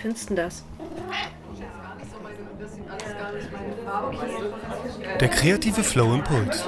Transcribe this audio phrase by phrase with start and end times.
[0.00, 0.64] findest du das?
[5.20, 6.62] Der kreative Flow Impuls.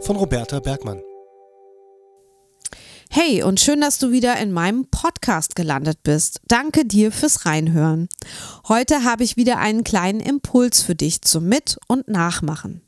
[0.00, 1.02] Von Roberta Bergmann.
[3.10, 6.40] Hey und schön, dass du wieder in meinem Podcast gelandet bist.
[6.48, 8.08] Danke dir fürs Reinhören.
[8.68, 12.80] Heute habe ich wieder einen kleinen Impuls für dich zum Mit- und Nachmachen.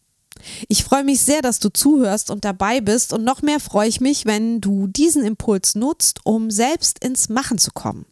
[0.68, 4.00] Ich freue mich sehr, dass du zuhörst und dabei bist und noch mehr freue ich
[4.00, 8.06] mich, wenn du diesen Impuls nutzt, um selbst ins Machen zu kommen.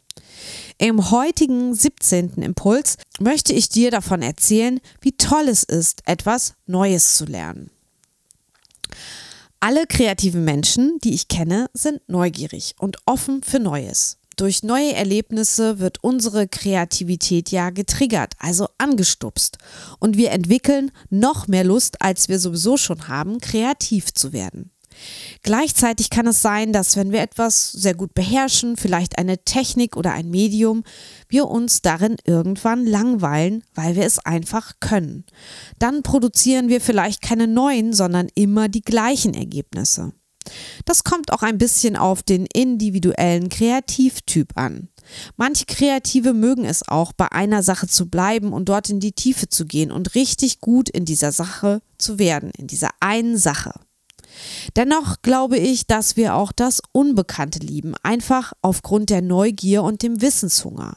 [0.78, 2.42] Im heutigen 17.
[2.42, 7.70] Impuls möchte ich dir davon erzählen, wie toll es ist, etwas Neues zu lernen.
[9.60, 14.19] Alle kreativen Menschen, die ich kenne, sind neugierig und offen für Neues.
[14.36, 19.58] Durch neue Erlebnisse wird unsere Kreativität ja getriggert, also angestupst.
[19.98, 24.70] Und wir entwickeln noch mehr Lust, als wir sowieso schon haben, kreativ zu werden.
[25.42, 30.12] Gleichzeitig kann es sein, dass wenn wir etwas sehr gut beherrschen, vielleicht eine Technik oder
[30.12, 30.84] ein Medium,
[31.28, 35.25] wir uns darin irgendwann langweilen, weil wir es einfach können.
[35.78, 40.12] Dann produzieren wir vielleicht keine neuen, sondern immer die gleichen Ergebnisse.
[40.84, 44.88] Das kommt auch ein bisschen auf den individuellen Kreativtyp an.
[45.36, 49.48] Manche Kreative mögen es auch, bei einer Sache zu bleiben und dort in die Tiefe
[49.48, 53.72] zu gehen und richtig gut in dieser Sache zu werden, in dieser einen Sache.
[54.76, 60.22] Dennoch glaube ich, dass wir auch das Unbekannte lieben, einfach aufgrund der Neugier und dem
[60.22, 60.96] Wissenshunger.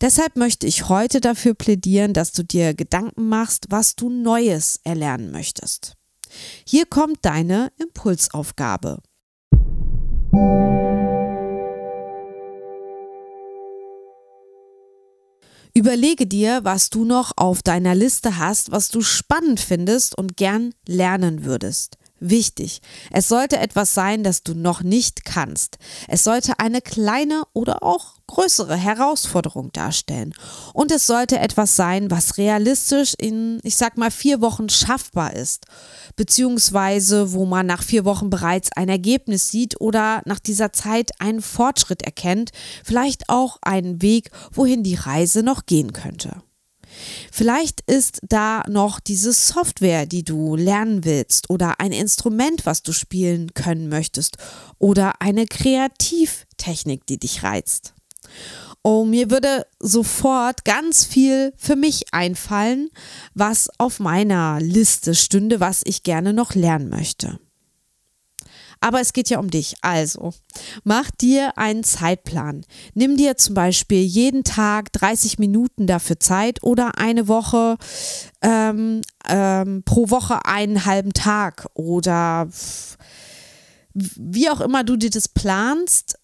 [0.00, 5.30] Deshalb möchte ich heute dafür plädieren, dass du dir Gedanken machst, was du Neues erlernen
[5.30, 5.94] möchtest.
[6.66, 8.98] Hier kommt deine Impulsaufgabe.
[15.76, 20.72] Überlege dir, was du noch auf deiner Liste hast, was du spannend findest und gern
[20.86, 22.80] lernen würdest wichtig.
[23.10, 25.78] Es sollte etwas sein, das du noch nicht kannst.
[26.08, 30.34] Es sollte eine kleine oder auch größere Herausforderung darstellen.
[30.72, 35.66] Und es sollte etwas sein, was realistisch in, ich sag mal, vier Wochen schaffbar ist.
[36.16, 41.42] Beziehungsweise, wo man nach vier Wochen bereits ein Ergebnis sieht oder nach dieser Zeit einen
[41.42, 42.50] Fortschritt erkennt.
[42.82, 46.42] Vielleicht auch einen Weg, wohin die Reise noch gehen könnte.
[47.36, 52.92] Vielleicht ist da noch diese Software, die du lernen willst oder ein Instrument, was du
[52.92, 54.36] spielen können möchtest
[54.78, 57.92] oder eine Kreativtechnik, die dich reizt.
[58.84, 62.88] Oh, mir würde sofort ganz viel für mich einfallen,
[63.34, 67.40] was auf meiner Liste stünde, was ich gerne noch lernen möchte.
[68.84, 69.76] Aber es geht ja um dich.
[69.80, 70.34] Also,
[70.82, 72.66] mach dir einen Zeitplan.
[72.92, 77.78] Nimm dir zum Beispiel jeden Tag 30 Minuten dafür Zeit oder eine Woche
[78.42, 82.46] ähm, ähm, pro Woche einen halben Tag oder
[83.94, 86.18] wie auch immer du dir das planst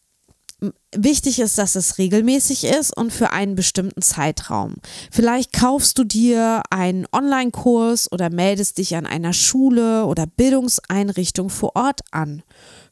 [0.94, 4.76] Wichtig ist, dass es regelmäßig ist und für einen bestimmten Zeitraum.
[5.10, 11.76] Vielleicht kaufst du dir einen Online-Kurs oder meldest dich an einer Schule oder Bildungseinrichtung vor
[11.76, 12.42] Ort an.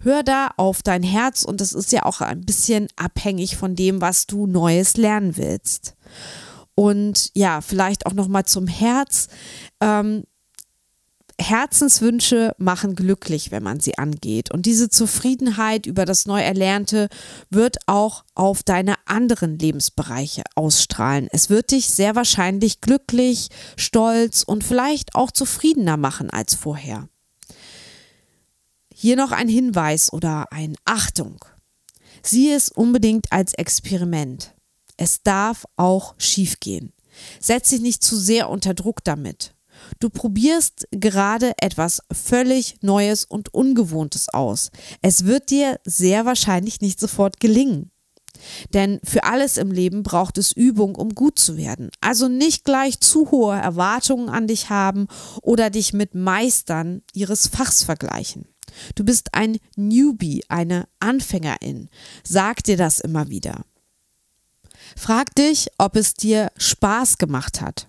[0.01, 4.01] Hör da auf dein Herz und es ist ja auch ein bisschen abhängig von dem,
[4.01, 5.95] was du Neues lernen willst.
[6.75, 9.27] Und ja, vielleicht auch noch mal zum Herz.
[9.81, 10.23] Ähm,
[11.41, 14.53] Herzenswünsche machen glücklich, wenn man sie angeht.
[14.53, 17.09] Und diese Zufriedenheit über das Neuerlernte
[17.49, 21.29] wird auch auf deine anderen Lebensbereiche ausstrahlen.
[21.31, 27.09] Es wird dich sehr wahrscheinlich glücklich, stolz und vielleicht auch zufriedener machen als vorher.
[28.93, 31.45] Hier noch ein Hinweis oder ein Achtung.
[32.23, 34.55] Sieh es unbedingt als Experiment.
[34.97, 36.93] Es darf auch schiefgehen.
[37.39, 39.55] Setz dich nicht zu sehr unter Druck damit.
[40.01, 44.71] Du probierst gerade etwas völlig Neues und Ungewohntes aus.
[45.03, 47.91] Es wird dir sehr wahrscheinlich nicht sofort gelingen.
[48.73, 51.91] Denn für alles im Leben braucht es Übung, um gut zu werden.
[52.01, 55.09] Also nicht gleich zu hohe Erwartungen an dich haben
[55.43, 58.47] oder dich mit Meistern ihres Fachs vergleichen.
[58.95, 61.89] Du bist ein Newbie, eine Anfängerin.
[62.23, 63.65] Sag dir das immer wieder.
[64.97, 67.88] Frag dich, ob es dir Spaß gemacht hat.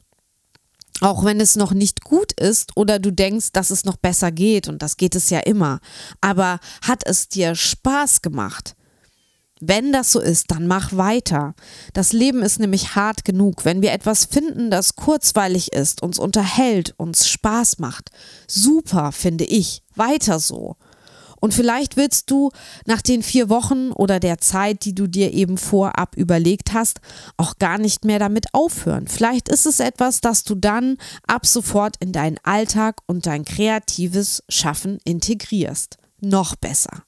[1.02, 4.68] Auch wenn es noch nicht gut ist oder du denkst, dass es noch besser geht
[4.68, 5.80] und das geht es ja immer.
[6.22, 8.76] Aber hat es dir Spaß gemacht?
[9.62, 11.54] Wenn das so ist, dann mach weiter.
[11.94, 13.66] Das Leben ist nämlich hart genug.
[13.66, 18.10] Wenn wir etwas finden, das kurzweilig ist, uns unterhält, uns Spaß macht.
[18.48, 19.84] Super, finde ich.
[19.96, 20.78] Weiter so.
[21.40, 22.52] Und vielleicht willst du
[22.86, 27.02] nach den vier Wochen oder der Zeit, die du dir eben vorab überlegt hast,
[27.38, 29.08] auch gar nicht mehr damit aufhören.
[29.08, 30.98] Vielleicht ist es etwas, das du dann
[31.28, 35.98] ab sofort in deinen Alltag und dein kreatives Schaffen integrierst.
[36.22, 37.04] Noch besser.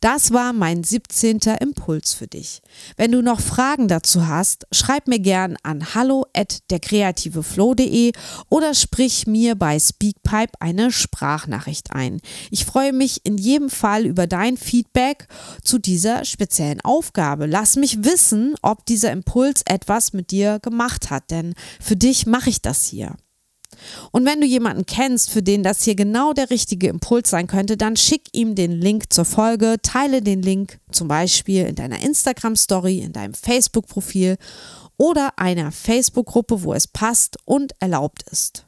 [0.00, 1.40] Das war mein 17.
[1.60, 2.60] Impuls für dich.
[2.96, 8.12] Wenn du noch Fragen dazu hast, schreib mir gern an hallo at derkreativeflow.de
[8.48, 12.20] oder sprich mir bei Speakpipe eine Sprachnachricht ein.
[12.50, 15.28] Ich freue mich in jedem Fall über dein Feedback
[15.62, 17.46] zu dieser speziellen Aufgabe.
[17.46, 22.50] Lass mich wissen, ob dieser Impuls etwas mit dir gemacht hat, denn für dich mache
[22.50, 23.16] ich das hier.
[24.12, 27.76] Und wenn du jemanden kennst, für den das hier genau der richtige Impuls sein könnte,
[27.76, 32.98] dann schick ihm den Link zur Folge, teile den Link zum Beispiel in deiner Instagram-Story,
[32.98, 34.36] in deinem Facebook-Profil
[34.96, 38.66] oder einer Facebook-Gruppe, wo es passt und erlaubt ist.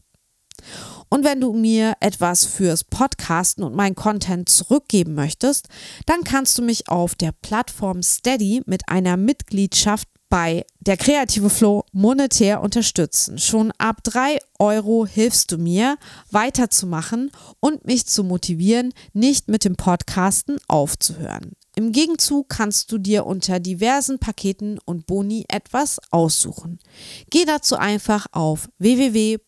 [1.08, 5.68] Und wenn du mir etwas fürs Podcasten und meinen Content zurückgeben möchtest,
[6.06, 11.84] dann kannst du mich auf der Plattform Steady mit einer Mitgliedschaft bei der kreative Flow
[11.92, 13.38] monetär unterstützen.
[13.38, 15.96] Schon ab 3 Euro hilfst du mir,
[16.30, 21.52] weiterzumachen und mich zu motivieren, nicht mit dem Podcasten aufzuhören.
[21.78, 26.80] Im Gegenzug kannst du dir unter diversen Paketen und Boni etwas aussuchen.
[27.30, 29.38] Geh dazu einfach auf www.steady.de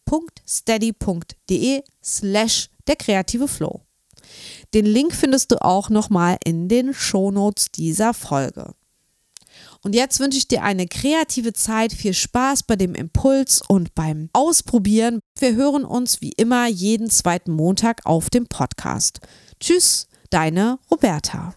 [2.04, 3.80] slash der kreative Flow.
[4.74, 8.76] Den Link findest du auch nochmal in den Shownotes dieser Folge.
[9.82, 14.30] Und jetzt wünsche ich dir eine kreative Zeit, viel Spaß bei dem Impuls und beim
[14.34, 15.18] Ausprobieren.
[15.36, 19.18] Wir hören uns wie immer jeden zweiten Montag auf dem Podcast.
[19.58, 21.54] Tschüss, deine Roberta.